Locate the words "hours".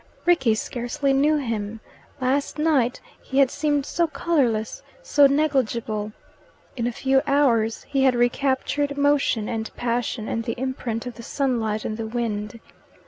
7.27-7.83